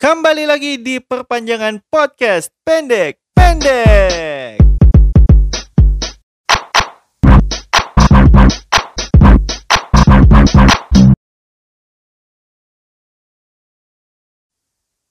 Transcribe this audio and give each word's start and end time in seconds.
Kembali 0.00 0.48
lagi 0.48 0.80
di 0.80 0.96
perpanjangan 0.96 1.76
podcast 1.92 2.48
pendek 2.64 3.20
pendek. 3.36 4.56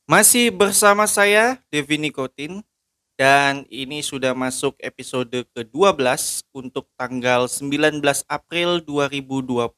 Masih 0.10 0.50
bersama 0.50 1.06
saya 1.06 1.62
Devi 1.70 2.02
Nikotin 2.02 2.66
dan 3.14 3.70
ini 3.70 4.02
sudah 4.02 4.34
masuk 4.34 4.74
episode 4.82 5.46
ke-12 5.54 6.02
untuk 6.50 6.90
tanggal 6.98 7.46
19 7.46 8.02
April 8.26 8.82
2022. 8.82 9.70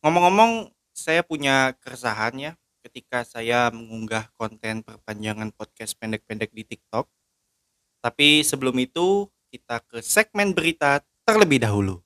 Ngomong-ngomong, 0.00 0.72
saya 0.96 1.20
punya 1.20 1.76
keresahan 1.84 2.40
ya 2.40 2.56
ketika 2.84 3.24
saya 3.24 3.72
mengunggah 3.72 4.28
konten 4.36 4.84
perpanjangan 4.84 5.48
podcast 5.56 5.96
pendek-pendek 5.96 6.52
di 6.52 6.68
TikTok. 6.68 7.08
Tapi 8.04 8.44
sebelum 8.44 8.76
itu, 8.76 9.32
kita 9.48 9.80
ke 9.80 10.04
segmen 10.04 10.52
berita 10.52 11.00
terlebih 11.24 11.64
dahulu. 11.64 12.04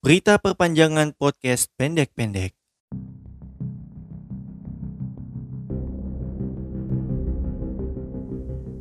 Berita 0.00 0.40
perpanjangan 0.40 1.12
podcast 1.12 1.68
pendek-pendek. 1.76 2.63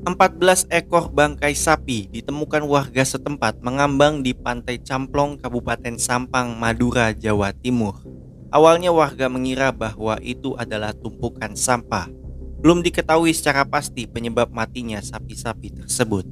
14 0.03 0.67
ekor 0.67 1.15
bangkai 1.15 1.55
sapi 1.55 2.11
ditemukan 2.11 2.67
warga 2.67 3.07
setempat 3.07 3.63
mengambang 3.63 4.19
di 4.19 4.35
Pantai 4.35 4.75
Camplong, 4.83 5.39
Kabupaten 5.39 5.95
Sampang, 5.95 6.59
Madura, 6.59 7.15
Jawa 7.15 7.55
Timur. 7.55 8.03
Awalnya 8.51 8.91
warga 8.91 9.31
mengira 9.31 9.71
bahwa 9.71 10.19
itu 10.19 10.59
adalah 10.59 10.91
tumpukan 10.91 11.55
sampah. 11.55 12.11
Belum 12.59 12.83
diketahui 12.83 13.31
secara 13.31 13.63
pasti 13.63 14.03
penyebab 14.03 14.51
matinya 14.51 14.99
sapi-sapi 14.99 15.71
tersebut. 15.71 16.27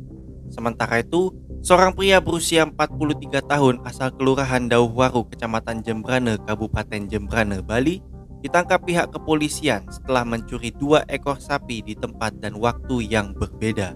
Sementara 0.52 1.00
itu, 1.00 1.32
seorang 1.64 1.96
pria 1.96 2.20
berusia 2.20 2.68
43 2.68 3.40
tahun 3.40 3.80
asal 3.88 4.12
Kelurahan 4.20 4.68
Dauhwaru, 4.68 5.32
Kecamatan 5.32 5.80
Jembrane, 5.80 6.36
Kabupaten 6.44 7.08
Jembrane, 7.08 7.64
Bali, 7.64 8.04
ditangkap 8.42 8.82
pihak 8.82 9.14
kepolisian 9.14 9.86
setelah 9.90 10.26
mencuri 10.26 10.74
dua 10.76 11.06
ekor 11.08 11.38
sapi 11.38 11.86
di 11.86 11.94
tempat 11.94 12.42
dan 12.42 12.58
waktu 12.58 13.06
yang 13.06 13.38
berbeda. 13.38 13.94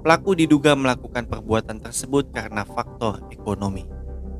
Pelaku 0.00 0.32
diduga 0.32 0.72
melakukan 0.72 1.28
perbuatan 1.28 1.82
tersebut 1.82 2.32
karena 2.32 2.64
faktor 2.64 3.20
ekonomi. 3.28 3.84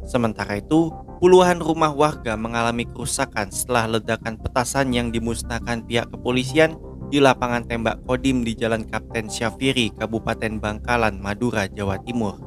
Sementara 0.08 0.56
itu, 0.56 0.88
puluhan 1.20 1.60
rumah 1.60 1.92
warga 1.92 2.32
mengalami 2.32 2.88
kerusakan 2.88 3.52
setelah 3.52 4.00
ledakan 4.00 4.40
petasan 4.40 4.96
yang 4.96 5.12
dimusnahkan 5.12 5.84
pihak 5.84 6.08
kepolisian 6.08 6.80
di 7.12 7.20
lapangan 7.20 7.66
tembak 7.66 8.00
Kodim 8.08 8.46
di 8.46 8.56
Jalan 8.56 8.86
Kapten 8.88 9.28
Syafiri, 9.28 9.92
Kabupaten 9.92 10.62
Bangkalan, 10.62 11.20
Madura, 11.20 11.68
Jawa 11.68 12.00
Timur. 12.06 12.38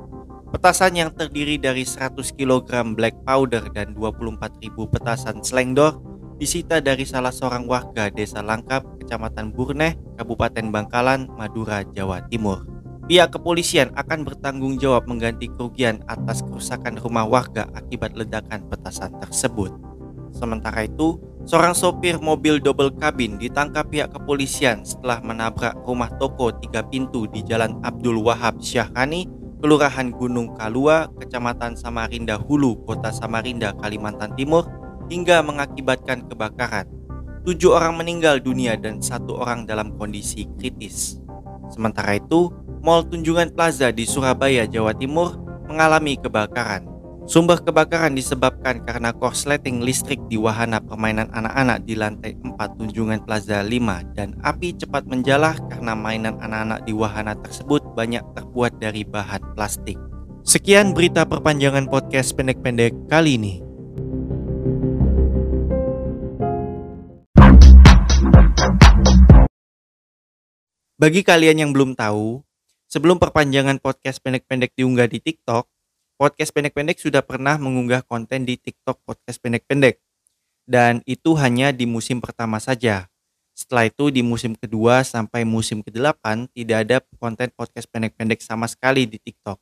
Petasan 0.50 0.98
yang 0.98 1.12
terdiri 1.14 1.58
dari 1.59 1.84
100 1.84 2.18
kg 2.34 2.94
black 2.94 3.14
powder 3.26 3.68
dan 3.74 3.94
24.000 3.98 4.74
petasan 4.90 5.42
slengdor 5.42 5.98
disita 6.38 6.81
dari 6.81 7.06
salah 7.06 7.31
seorang 7.31 7.70
warga 7.70 8.09
Desa 8.09 8.42
Langkap, 8.42 8.86
Kecamatan 9.02 9.53
Burneh, 9.53 9.95
Kabupaten 10.17 10.70
Bangkalan, 10.73 11.30
Madura, 11.38 11.86
Jawa 11.94 12.25
Timur. 12.30 12.66
Pihak 13.03 13.36
kepolisian 13.36 13.92
akan 14.00 14.23
bertanggung 14.23 14.80
jawab 14.80 15.12
mengganti 15.12 15.52
kerugian 15.52 16.00
atas 16.08 16.40
kerusakan 16.40 16.95
rumah 16.95 17.28
warga 17.28 17.67
akibat 17.75 18.16
ledakan 18.16 18.64
petasan 18.72 19.12
tersebut. 19.20 19.75
Sementara 20.31 20.88
itu, 20.88 21.20
seorang 21.44 21.75
sopir 21.75 22.16
mobil 22.17 22.64
double 22.64 22.95
kabin 22.95 23.36
ditangkap 23.36 23.92
pihak 23.92 24.09
kepolisian 24.16 24.88
setelah 24.88 25.20
menabrak 25.20 25.75
rumah 25.84 26.09
toko 26.16 26.56
tiga 26.64 26.80
pintu 26.88 27.28
di 27.28 27.44
Jalan 27.44 27.75
Abdul 27.84 28.23
Wahab 28.23 28.64
Syahrani, 28.64 29.28
Kelurahan 29.63 30.12
Gunung 30.12 30.56
Kalua, 30.59 31.08
Kecamatan 31.19 31.79
Samarinda 31.79 32.35
Hulu, 32.35 32.84
Kota 32.84 33.12
Samarinda, 33.16 33.72
Kalimantan 33.79 34.35
Timur 34.35 34.68
hingga 35.13 35.46
mengakibatkan 35.46 36.25
kebakaran. 36.25 36.90
Tujuh 37.46 37.78
orang 37.78 38.01
meninggal 38.01 38.41
dunia 38.41 38.74
dan 38.74 38.97
satu 38.97 39.38
orang 39.38 39.69
dalam 39.69 39.94
kondisi 40.01 40.50
kritis. 40.57 41.22
Sementara 41.69 42.18
itu, 42.18 42.50
Mall 42.81 43.06
Tunjungan 43.06 43.53
Plaza 43.53 43.94
di 43.94 44.09
Surabaya, 44.09 44.66
Jawa 44.66 44.97
Timur 44.97 45.38
mengalami 45.69 46.18
kebakaran. 46.18 46.90
Sumber 47.23 47.56
kebakaran 47.63 48.19
disebabkan 48.19 48.84
karena 48.84 49.16
korsleting 49.16 49.79
listrik 49.79 50.19
di 50.28 50.35
wahana 50.35 50.84
permainan 50.84 51.31
anak-anak 51.31 51.88
di 51.88 51.96
lantai 51.96 52.35
4 52.35 52.59
Tunjungan 52.75 53.23
Plaza 53.23 53.63
5 53.63 54.12
dan 54.12 54.35
api 54.44 54.75
cepat 54.75 55.07
menjalar 55.07 55.56
karena 55.72 55.96
mainan 55.96 56.35
anak-anak 56.44 56.84
di 56.84 56.91
wahana 56.91 57.31
tersebut 57.40 57.79
banyak 57.96 58.19
terbuat 58.35 58.75
dari 58.84 59.07
bahan 59.07 59.56
plastik. 59.56 59.96
Sekian 60.44 60.91
berita 60.91 61.23
perpanjangan 61.23 61.88
podcast 61.88 62.35
pendek-pendek 62.35 62.91
kali 63.07 63.40
ini. 63.40 63.72
Bagi 71.03 71.19
kalian 71.19 71.59
yang 71.59 71.72
belum 71.75 72.00
tahu, 72.00 72.40
sebelum 72.88 73.19
perpanjangan 73.19 73.75
podcast 73.84 74.24
pendek-pendek 74.24 74.72
diunggah 74.72 75.12
di 75.12 75.19
TikTok, 75.19 75.68
podcast 76.16 76.56
pendek-pendek 76.56 76.96
sudah 76.96 77.19
pernah 77.19 77.59
mengunggah 77.59 78.08
konten 78.08 78.47
di 78.47 78.56
TikTok 78.56 79.03
podcast 79.03 79.36
pendek-pendek. 79.44 80.00
Dan 80.64 81.03
itu 81.03 81.36
hanya 81.36 81.75
di 81.75 81.84
musim 81.84 82.24
pertama 82.24 82.56
saja. 82.64 83.12
Setelah 83.52 83.91
itu 83.91 84.16
di 84.16 84.24
musim 84.24 84.56
kedua 84.56 85.03
sampai 85.03 85.44
musim 85.44 85.84
ke-8 85.84 86.47
tidak 86.56 86.88
ada 86.88 87.03
konten 87.20 87.52
podcast 87.52 87.91
pendek-pendek 87.91 88.40
sama 88.40 88.72
sekali 88.72 89.03
di 89.03 89.20
TikTok. 89.20 89.59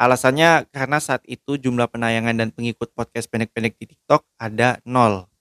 Alasannya 0.00 0.72
karena 0.72 1.04
saat 1.04 1.20
itu 1.28 1.60
jumlah 1.60 1.92
penayangan 1.92 2.32
dan 2.32 2.48
pengikut 2.48 2.96
podcast 2.96 3.28
pendek-pendek 3.28 3.76
di 3.76 3.92
TikTok 3.92 4.24
ada 4.40 4.80
nol. 4.88 5.31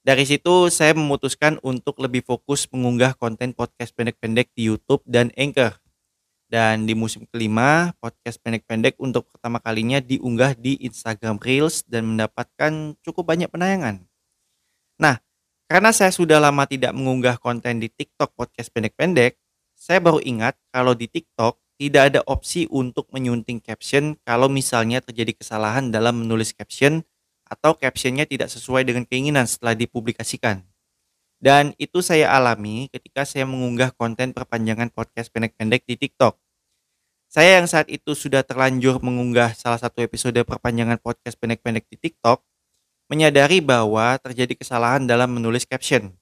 Dari 0.00 0.24
situ 0.24 0.72
saya 0.72 0.96
memutuskan 0.96 1.60
untuk 1.60 2.00
lebih 2.00 2.24
fokus 2.24 2.64
mengunggah 2.72 3.12
konten 3.20 3.52
podcast 3.52 3.92
pendek-pendek 3.92 4.48
di 4.56 4.72
YouTube 4.72 5.04
dan 5.04 5.28
Anchor. 5.36 5.76
Dan 6.48 6.88
di 6.88 6.96
musim 6.96 7.28
kelima, 7.28 7.92
podcast 8.00 8.40
pendek-pendek 8.40 8.96
untuk 8.96 9.28
pertama 9.28 9.60
kalinya 9.60 10.00
diunggah 10.00 10.56
di 10.56 10.80
Instagram 10.80 11.36
Reels 11.36 11.84
dan 11.84 12.16
mendapatkan 12.16 12.96
cukup 13.04 13.28
banyak 13.28 13.52
penayangan. 13.52 14.00
Nah, 14.96 15.20
karena 15.68 15.92
saya 15.92 16.10
sudah 16.10 16.40
lama 16.40 16.64
tidak 16.64 16.96
mengunggah 16.96 17.36
konten 17.36 17.78
di 17.78 17.92
TikTok 17.92 18.32
podcast 18.34 18.72
pendek-pendek, 18.72 19.36
saya 19.76 20.00
baru 20.00 20.18
ingat 20.24 20.56
kalau 20.72 20.96
di 20.96 21.12
TikTok 21.12 21.60
tidak 21.76 22.02
ada 22.16 22.20
opsi 22.24 22.64
untuk 22.72 23.04
menyunting 23.12 23.60
caption 23.60 24.16
kalau 24.24 24.48
misalnya 24.48 25.04
terjadi 25.04 25.36
kesalahan 25.36 25.92
dalam 25.92 26.24
menulis 26.24 26.56
caption 26.56 27.04
atau 27.50 27.74
captionnya 27.74 28.24
tidak 28.24 28.46
sesuai 28.46 28.86
dengan 28.86 29.02
keinginan 29.02 29.44
setelah 29.50 29.74
dipublikasikan. 29.74 30.62
Dan 31.42 31.74
itu 31.80 31.98
saya 31.98 32.30
alami 32.30 32.86
ketika 32.94 33.26
saya 33.26 33.48
mengunggah 33.48 33.90
konten 33.98 34.30
perpanjangan 34.30 34.92
podcast 34.94 35.32
pendek-pendek 35.34 35.82
di 35.88 35.98
TikTok. 35.98 36.38
Saya 37.26 37.58
yang 37.58 37.66
saat 37.66 37.90
itu 37.90 38.14
sudah 38.14 38.46
terlanjur 38.46 39.02
mengunggah 39.02 39.56
salah 39.58 39.78
satu 39.80 40.04
episode 40.04 40.36
perpanjangan 40.46 41.00
podcast 41.02 41.38
pendek-pendek 41.40 41.88
di 41.90 41.96
TikTok, 41.98 42.42
menyadari 43.10 43.58
bahwa 43.58 44.20
terjadi 44.22 44.54
kesalahan 44.54 45.08
dalam 45.08 45.32
menulis 45.32 45.66
caption. 45.66 46.14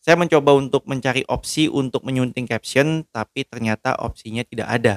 Saya 0.00 0.16
mencoba 0.16 0.56
untuk 0.56 0.88
mencari 0.88 1.28
opsi 1.28 1.68
untuk 1.68 2.08
menyunting 2.08 2.48
caption, 2.48 3.04
tapi 3.12 3.44
ternyata 3.44 4.00
opsinya 4.00 4.40
tidak 4.42 4.68
ada. 4.72 4.96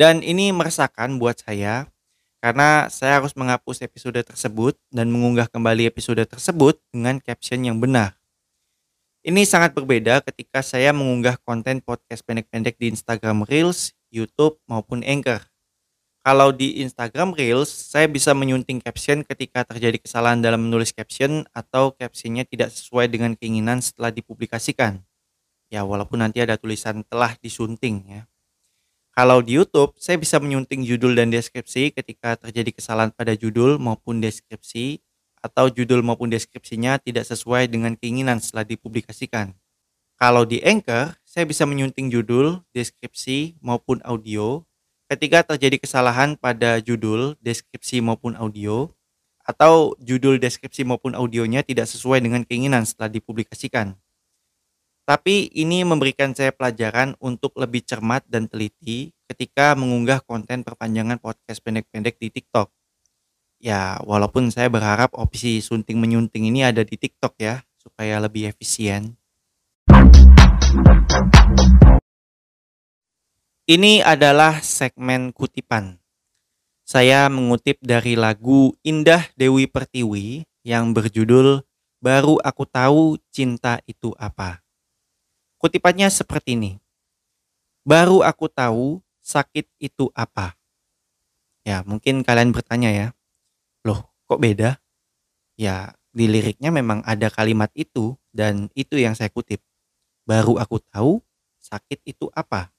Dan 0.00 0.24
ini 0.24 0.48
meresahkan 0.56 1.20
buat 1.20 1.44
saya 1.44 1.92
karena 2.40 2.88
saya 2.88 3.20
harus 3.20 3.36
menghapus 3.36 3.84
episode 3.84 4.16
tersebut 4.24 4.74
dan 4.88 5.12
mengunggah 5.12 5.46
kembali 5.46 5.86
episode 5.86 6.24
tersebut 6.24 6.80
dengan 6.88 7.20
caption 7.20 7.60
yang 7.60 7.76
benar. 7.76 8.16
Ini 9.20 9.44
sangat 9.44 9.76
berbeda 9.76 10.24
ketika 10.24 10.64
saya 10.64 10.96
mengunggah 10.96 11.36
konten 11.44 11.84
podcast 11.84 12.24
pendek-pendek 12.24 12.80
di 12.80 12.88
Instagram 12.88 13.44
Reels, 13.44 13.92
YouTube, 14.08 14.56
maupun 14.64 15.04
Anchor. 15.04 15.44
Kalau 16.24 16.52
di 16.52 16.80
Instagram 16.80 17.36
Reels, 17.36 17.68
saya 17.68 18.08
bisa 18.08 18.32
menyunting 18.32 18.80
caption 18.80 19.20
ketika 19.20 19.64
terjadi 19.68 20.00
kesalahan 20.00 20.40
dalam 20.40 20.64
menulis 20.64 20.96
caption 20.96 21.44
atau 21.52 21.92
captionnya 21.92 22.48
tidak 22.48 22.72
sesuai 22.72 23.12
dengan 23.12 23.36
keinginan 23.36 23.84
setelah 23.84 24.08
dipublikasikan. 24.08 25.04
Ya, 25.68 25.84
walaupun 25.84 26.24
nanti 26.24 26.40
ada 26.40 26.56
tulisan 26.56 27.04
telah 27.04 27.36
disunting 27.44 28.04
ya. 28.08 28.29
Kalau 29.10 29.42
di 29.42 29.58
YouTube, 29.58 29.92
saya 29.98 30.16
bisa 30.16 30.38
menyunting 30.38 30.86
judul 30.86 31.18
dan 31.18 31.34
deskripsi 31.34 31.90
ketika 31.90 32.38
terjadi 32.38 32.70
kesalahan 32.70 33.10
pada 33.10 33.34
judul 33.34 33.76
maupun 33.76 34.22
deskripsi 34.22 35.02
atau 35.42 35.66
judul 35.72 36.04
maupun 36.04 36.30
deskripsinya 36.30 37.00
tidak 37.00 37.26
sesuai 37.26 37.66
dengan 37.66 37.98
keinginan 37.98 38.38
setelah 38.38 38.62
dipublikasikan. 38.64 39.56
Kalau 40.20 40.44
di 40.44 40.60
Anchor, 40.60 41.16
saya 41.24 41.48
bisa 41.48 41.64
menyunting 41.64 42.12
judul, 42.12 42.60
deskripsi 42.76 43.56
maupun 43.64 44.04
audio 44.04 44.62
ketika 45.10 45.42
terjadi 45.42 45.82
kesalahan 45.82 46.38
pada 46.38 46.78
judul, 46.78 47.34
deskripsi 47.42 47.98
maupun 47.98 48.38
audio 48.38 48.94
atau 49.42 49.98
judul 49.98 50.38
deskripsi 50.38 50.86
maupun 50.86 51.18
audionya 51.18 51.66
tidak 51.66 51.90
sesuai 51.90 52.22
dengan 52.22 52.46
keinginan 52.46 52.86
setelah 52.86 53.10
dipublikasikan. 53.10 53.98
Tapi 55.10 55.50
ini 55.58 55.82
memberikan 55.82 56.30
saya 56.38 56.54
pelajaran 56.54 57.18
untuk 57.18 57.58
lebih 57.58 57.82
cermat 57.82 58.22
dan 58.30 58.46
teliti 58.46 59.10
ketika 59.26 59.74
mengunggah 59.74 60.22
konten 60.22 60.62
perpanjangan 60.62 61.18
podcast 61.18 61.58
pendek-pendek 61.66 62.14
di 62.22 62.30
TikTok. 62.30 62.70
Ya, 63.58 63.98
walaupun 64.06 64.54
saya 64.54 64.70
berharap 64.70 65.10
opsi 65.18 65.58
sunting 65.66 65.98
menyunting 65.98 66.46
ini 66.46 66.62
ada 66.62 66.86
di 66.86 66.94
TikTok 66.94 67.42
ya, 67.42 67.58
supaya 67.74 68.22
lebih 68.22 68.54
efisien. 68.54 69.18
Ini 73.66 74.06
adalah 74.06 74.62
segmen 74.62 75.34
kutipan. 75.34 75.98
Saya 76.86 77.26
mengutip 77.26 77.82
dari 77.82 78.14
lagu 78.14 78.78
Indah 78.86 79.26
Dewi 79.34 79.66
Pertiwi 79.66 80.46
yang 80.62 80.94
berjudul 80.94 81.66
Baru 81.98 82.38
Aku 82.46 82.62
Tahu 82.62 83.18
Cinta 83.34 83.82
Itu 83.90 84.14
Apa. 84.14 84.69
Kutipannya 85.60 86.08
seperti 86.08 86.56
ini. 86.56 86.80
Baru 87.84 88.24
aku 88.24 88.48
tahu 88.48 89.04
sakit 89.20 89.68
itu 89.76 90.08
apa. 90.16 90.56
Ya, 91.68 91.84
mungkin 91.84 92.24
kalian 92.24 92.48
bertanya 92.48 92.88
ya. 92.88 93.08
Loh, 93.84 94.08
kok 94.24 94.40
beda? 94.40 94.80
Ya, 95.60 95.92
di 96.16 96.32
liriknya 96.32 96.72
memang 96.72 97.04
ada 97.04 97.28
kalimat 97.28 97.68
itu 97.76 98.16
dan 98.32 98.72
itu 98.72 98.96
yang 98.96 99.12
saya 99.12 99.28
kutip. 99.28 99.60
Baru 100.24 100.56
aku 100.56 100.80
tahu 100.80 101.20
sakit 101.60 102.08
itu 102.08 102.32
apa. 102.32 102.72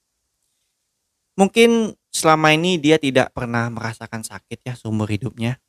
Mungkin 1.38 1.94
selama 2.10 2.50
ini 2.50 2.82
dia 2.82 2.98
tidak 2.98 3.30
pernah 3.30 3.70
merasakan 3.70 4.26
sakit 4.26 4.58
ya 4.58 4.74
seumur 4.74 5.06
hidupnya. 5.06 5.62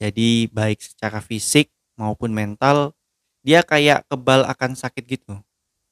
Jadi 0.00 0.48
baik 0.48 0.80
secara 0.80 1.20
fisik 1.20 1.68
maupun 2.00 2.32
mental 2.32 2.96
dia 3.44 3.60
kayak 3.60 4.08
kebal 4.08 4.48
akan 4.48 4.72
sakit 4.72 5.04
gitu 5.04 5.44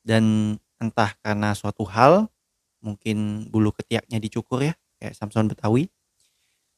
dan 0.02 0.56
entah 0.82 1.14
karena 1.22 1.54
suatu 1.54 1.86
hal 1.86 2.26
mungkin 2.82 3.46
bulu 3.48 3.70
ketiaknya 3.70 4.18
dicukur 4.18 4.66
ya 4.66 4.74
kayak 4.98 5.14
Samson 5.14 5.46
Betawi 5.46 5.86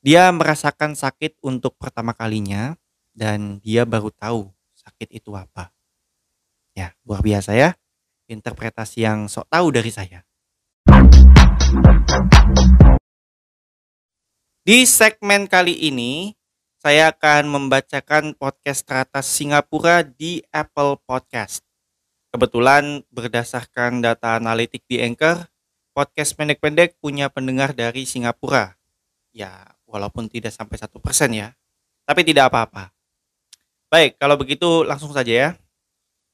dia 0.04 0.28
merasakan 0.28 0.92
sakit 0.92 1.40
untuk 1.40 1.80
pertama 1.80 2.12
kalinya 2.12 2.76
dan 3.16 3.56
dia 3.64 3.88
baru 3.88 4.12
tahu 4.12 4.52
sakit 4.76 5.16
itu 5.16 5.32
apa. 5.32 5.72
Ya 6.76 6.92
luar 7.08 7.24
biasa 7.24 7.56
ya 7.56 7.72
interpretasi 8.28 9.00
yang 9.00 9.32
sok 9.32 9.48
tahu 9.48 9.72
dari 9.72 9.88
saya. 9.88 10.20
Di 14.60 14.84
segmen 14.84 15.48
kali 15.48 15.72
ini 15.88 16.36
saya 16.84 17.08
akan 17.16 17.48
membacakan 17.48 18.36
podcast 18.36 18.84
teratas 18.84 19.24
Singapura 19.24 20.04
di 20.04 20.44
Apple 20.52 21.00
Podcast 21.00 21.63
Kebetulan 22.34 23.06
berdasarkan 23.14 24.02
data 24.02 24.42
analitik 24.42 24.82
di 24.90 24.98
Anchor, 24.98 25.46
podcast 25.94 26.34
pendek-pendek 26.34 26.98
punya 26.98 27.30
pendengar 27.30 27.70
dari 27.70 28.10
Singapura. 28.10 28.74
Ya, 29.30 29.78
walaupun 29.86 30.26
tidak 30.26 30.50
sampai 30.50 30.74
satu 30.74 30.98
persen 30.98 31.30
ya, 31.30 31.54
tapi 32.02 32.26
tidak 32.26 32.50
apa-apa. 32.50 32.90
Baik, 33.86 34.18
kalau 34.18 34.34
begitu 34.34 34.82
langsung 34.82 35.14
saja 35.14 35.30
ya. 35.30 35.50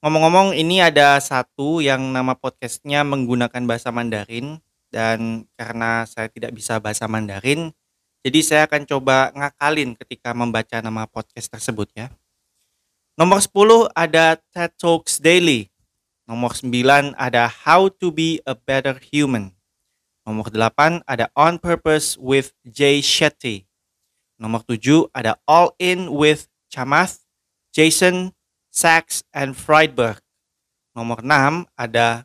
Ngomong-ngomong, 0.00 0.56
ini 0.56 0.80
ada 0.80 1.20
satu 1.20 1.84
yang 1.84 2.00
nama 2.16 2.32
podcastnya 2.32 3.04
menggunakan 3.04 3.60
bahasa 3.68 3.92
Mandarin 3.92 4.56
dan 4.88 5.44
karena 5.60 6.08
saya 6.08 6.32
tidak 6.32 6.56
bisa 6.56 6.80
bahasa 6.80 7.04
Mandarin, 7.12 7.76
jadi 8.24 8.40
saya 8.40 8.62
akan 8.64 8.88
coba 8.88 9.36
ngakalin 9.36 9.92
ketika 10.00 10.32
membaca 10.32 10.80
nama 10.80 11.04
podcast 11.04 11.52
tersebut 11.52 11.92
ya. 11.92 12.08
Nomor 13.20 13.44
10 13.44 13.92
ada 13.92 14.40
TED 14.48 14.72
Talks 14.80 15.20
Daily 15.20 15.69
Nomor 16.30 16.54
9 16.54 17.18
ada 17.18 17.50
How 17.50 17.90
to 17.90 18.14
be 18.14 18.38
a 18.46 18.54
Better 18.54 18.94
Human. 19.10 19.50
Nomor 20.22 20.46
8 20.46 21.02
ada 21.02 21.26
On 21.34 21.58
Purpose 21.58 22.14
with 22.14 22.54
Jay 22.62 23.02
Shetty. 23.02 23.66
Nomor 24.38 24.62
7 24.62 25.10
ada 25.10 25.42
All 25.42 25.74
In 25.82 26.06
with 26.14 26.46
Chamath, 26.70 27.26
Jason, 27.74 28.30
Sachs, 28.70 29.26
and 29.34 29.58
Friedberg. 29.58 30.22
Nomor 30.94 31.18
6 31.18 31.66
ada 31.74 32.22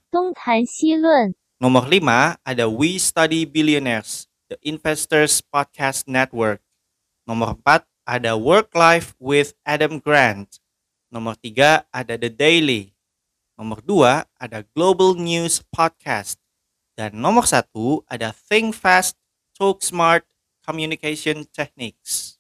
Nomor 1.58 1.90
5 1.90 2.38
ada 2.46 2.66
We 2.70 3.02
Study 3.02 3.50
Billionaires, 3.50 4.30
The 4.54 4.62
Investors 4.62 5.42
Podcast 5.42 6.06
Network. 6.06 6.62
Nomor 7.26 7.58
4 7.58 7.82
ada 8.06 8.38
Work 8.38 8.70
Life 8.78 9.18
with 9.18 9.58
Adam 9.66 9.98
Grant. 9.98 10.62
Nomor 11.10 11.34
3 11.42 11.90
ada 11.90 12.14
The 12.22 12.30
Daily. 12.30 12.95
Nomor 13.56 13.80
dua 13.88 14.28
ada 14.36 14.68
Global 14.76 15.16
News 15.16 15.64
Podcast. 15.72 16.36
Dan 16.92 17.24
nomor 17.24 17.48
satu 17.48 18.04
ada 18.04 18.36
Think 18.36 18.76
Fast, 18.76 19.16
Talk 19.56 19.80
Smart, 19.80 20.28
Communication 20.60 21.48
Techniques. 21.48 22.36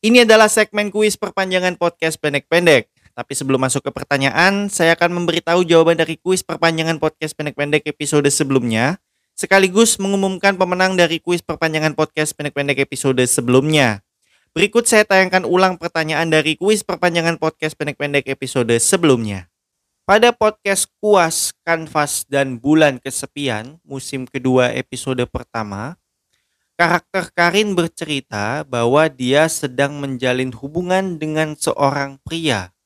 Ini 0.00 0.24
adalah 0.24 0.48
segmen 0.48 0.88
kuis 0.88 1.20
perpanjangan 1.20 1.76
podcast 1.76 2.16
pendek-pendek. 2.16 2.88
Tapi 3.12 3.32
sebelum 3.36 3.60
masuk 3.60 3.84
ke 3.84 3.90
pertanyaan, 3.92 4.72
saya 4.72 4.96
akan 4.96 5.12
memberitahu 5.20 5.68
jawaban 5.68 6.00
dari 6.00 6.16
kuis 6.16 6.40
perpanjangan 6.40 6.96
podcast 6.96 7.36
pendek-pendek 7.36 7.84
episode 7.84 8.24
sebelumnya, 8.32 8.96
sekaligus 9.36 10.00
mengumumkan 10.00 10.56
pemenang 10.56 10.96
dari 10.96 11.20
kuis 11.20 11.44
perpanjangan 11.44 11.92
podcast 11.92 12.32
pendek-pendek 12.32 12.80
episode 12.80 13.20
sebelumnya. 13.28 14.00
Berikut 14.52 14.84
saya 14.84 15.08
tayangkan 15.08 15.48
ulang 15.48 15.80
pertanyaan 15.80 16.28
dari 16.28 16.60
kuis 16.60 16.84
perpanjangan 16.84 17.40
podcast 17.40 17.72
pendek-pendek 17.72 18.28
episode 18.28 18.76
sebelumnya. 18.76 19.48
Pada 20.04 20.28
podcast 20.28 20.92
Kuas, 21.00 21.56
Kanvas, 21.64 22.28
dan 22.28 22.60
Bulan 22.60 23.00
Kesepian, 23.00 23.80
musim 23.80 24.28
kedua 24.28 24.68
episode 24.76 25.24
pertama, 25.24 25.96
karakter 26.76 27.32
Karin 27.32 27.72
bercerita 27.72 28.60
bahwa 28.68 29.08
dia 29.08 29.48
sedang 29.48 29.96
menjalin 29.96 30.52
hubungan 30.52 31.16
dengan 31.16 31.56
seorang 31.56 32.20
pria. 32.20 32.76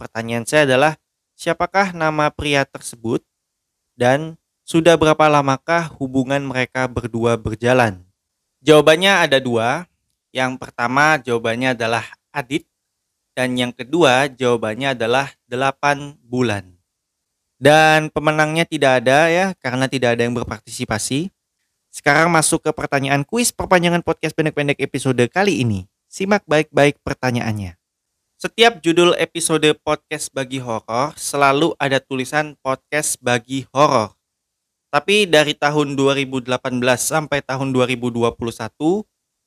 Pertanyaan 0.00 0.48
saya 0.48 0.64
adalah, 0.64 0.96
siapakah 1.36 1.92
nama 1.92 2.32
pria 2.32 2.64
tersebut? 2.64 3.20
Dan 3.92 4.40
sudah 4.64 4.96
berapa 4.96 5.28
lamakah 5.28 5.92
hubungan 6.00 6.40
mereka 6.40 6.88
berdua 6.88 7.36
berjalan? 7.36 8.00
Jawabannya 8.64 9.28
ada 9.28 9.36
dua, 9.44 9.84
yang 10.34 10.58
pertama 10.58 11.18
jawabannya 11.20 11.74
adalah 11.76 12.06
Adit 12.32 12.66
dan 13.36 13.52
yang 13.56 13.70
kedua 13.70 14.32
jawabannya 14.32 14.96
adalah 14.96 15.28
8 15.48 16.16
bulan. 16.24 16.72
Dan 17.56 18.12
pemenangnya 18.12 18.68
tidak 18.68 19.04
ada 19.04 19.28
ya 19.28 19.46
karena 19.60 19.88
tidak 19.88 20.16
ada 20.16 20.24
yang 20.24 20.36
berpartisipasi. 20.36 21.32
Sekarang 21.88 22.28
masuk 22.28 22.60
ke 22.60 22.70
pertanyaan 22.76 23.24
kuis 23.24 23.52
perpanjangan 23.52 24.04
podcast 24.04 24.36
pendek-pendek 24.36 24.76
episode 24.84 25.24
kali 25.32 25.64
ini. 25.64 25.88
Simak 26.08 26.44
baik-baik 26.44 27.00
pertanyaannya. 27.00 27.76
Setiap 28.36 28.84
judul 28.84 29.16
episode 29.16 29.64
podcast 29.80 30.28
bagi 30.28 30.60
horor 30.60 31.16
selalu 31.16 31.72
ada 31.80 31.96
tulisan 31.96 32.52
podcast 32.60 33.16
bagi 33.24 33.64
horor. 33.72 34.12
Tapi 34.92 35.24
dari 35.24 35.56
tahun 35.56 35.96
2018 35.96 36.52
sampai 37.00 37.40
tahun 37.40 37.72
2021 37.72 38.36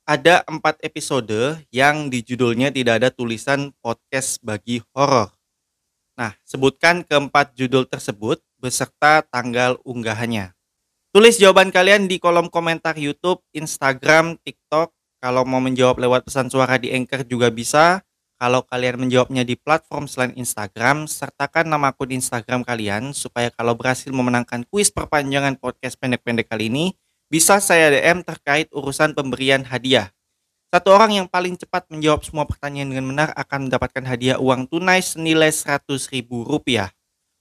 ada 0.10 0.42
empat 0.50 0.82
episode 0.82 1.62
yang 1.70 2.10
di 2.10 2.25
judulnya 2.25 2.74
tidak 2.74 2.98
ada 2.98 3.10
tulisan 3.13 3.70
podcast 3.78 4.42
bagi 4.42 4.82
horor. 4.98 5.30
Nah, 6.18 6.34
sebutkan 6.42 7.06
keempat 7.06 7.54
judul 7.54 7.86
tersebut 7.86 8.42
beserta 8.58 9.22
tanggal 9.30 9.78
unggahannya. 9.86 10.58
Tulis 11.13 11.38
jawaban 11.38 11.70
kalian 11.70 12.10
di 12.10 12.18
kolom 12.18 12.50
komentar 12.50 12.98
YouTube, 12.98 13.46
Instagram, 13.54 14.42
TikTok. 14.42 14.89
Kalau 15.22 15.46
mau 15.46 15.62
menjawab 15.62 16.01
lewat 16.01 16.25
pesan 16.25 16.50
suara 16.50 16.82
di 16.82 16.89
Anchor 16.89 17.22
juga 17.30 17.54
bisa. 17.54 18.01
Kalau 18.42 18.66
kalian 18.66 19.06
menjawabnya 19.06 19.46
di 19.46 19.54
platform 19.62 20.10
selain 20.10 20.34
Instagram, 20.34 21.06
sertakan 21.06 21.70
nama 21.70 21.94
akun 21.94 22.10
Instagram 22.18 22.66
kalian 22.66 23.13
supaya 23.13 23.54
kalau 23.54 23.78
berhasil 23.78 24.10
memenangkan 24.10 24.66
kuis 24.74 24.89
perpanjangan 24.89 25.60
podcast 25.62 26.01
pendek-pendek 26.01 26.50
kali 26.50 26.72
ini, 26.72 26.98
bisa 27.29 27.62
saya 27.62 27.93
DM 27.93 28.25
terkait 28.25 28.74
urusan 28.74 29.13
pemberian 29.13 29.62
hadiah. 29.62 30.09
Satu 30.74 30.93
orang 30.93 31.13
yang 31.13 31.27
paling 31.29 31.57
cepat 31.57 31.86
menjawab 31.93 32.25
semua 32.25 32.45
pertanyaan 32.50 32.89
dengan 32.89 33.05
benar 33.09 33.29
akan 33.38 33.69
mendapatkan 33.69 34.05
hadiah 34.05 34.38
uang 34.41 34.65
tunai 34.65 35.01
senilai 35.01 35.53
Rp100.000. 35.53 36.89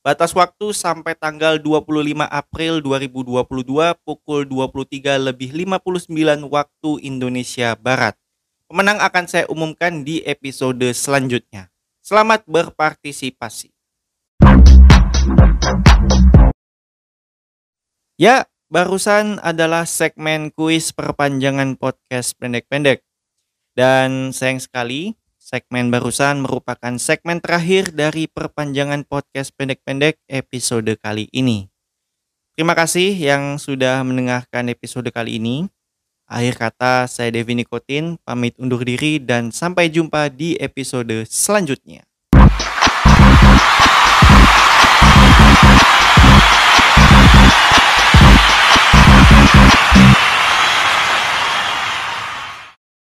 Batas 0.05 0.33
waktu 0.33 0.73
sampai 0.73 1.13
tanggal 1.17 1.61
25 1.61 1.89
April 2.25 2.81
2022 2.85 3.45
pukul 4.05 4.49
23 4.49 5.29
lebih 5.33 5.57
59 5.57 6.09
waktu 6.49 6.91
Indonesia 7.05 7.77
Barat. 7.77 8.17
Pemenang 8.69 9.01
akan 9.01 9.25
saya 9.25 9.45
umumkan 9.49 10.05
di 10.05 10.21
episode 10.25 10.85
selanjutnya. 10.93 11.73
Selamat 12.05 12.45
berpartisipasi. 12.45 13.73
Ya, 18.17 18.49
barusan 18.69 19.41
adalah 19.41 19.89
segmen 19.89 20.53
kuis 20.53 20.93
perpanjangan 20.93 21.77
podcast 21.81 22.37
pendek-pendek. 22.37 23.01
Dan 23.73 24.33
sayang 24.37 24.61
sekali, 24.61 25.17
segmen 25.37 25.89
barusan 25.89 26.45
merupakan 26.45 26.97
segmen 27.01 27.41
terakhir 27.41 27.97
dari 27.97 28.29
perpanjangan 28.29 29.09
podcast 29.09 29.57
pendek-pendek 29.57 30.21
episode 30.29 30.89
kali 31.01 31.29
ini. 31.33 31.69
Terima 32.57 32.75
kasih 32.75 33.15
yang 33.15 33.61
sudah 33.61 34.03
mendengarkan 34.03 34.69
episode 34.73 35.09
kali 35.15 35.39
ini. 35.39 35.71
Akhir 36.29 36.59
kata, 36.59 37.09
saya 37.09 37.33
Devi 37.33 37.57
Nikotin, 37.57 38.21
pamit 38.21 38.59
undur 38.61 38.85
diri 38.85 39.23
dan 39.23 39.49
sampai 39.49 39.89
jumpa 39.89 40.29
di 40.29 40.59
episode 40.61 41.25
selanjutnya. 41.25 42.08